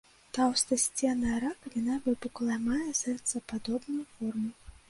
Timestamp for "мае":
2.71-2.91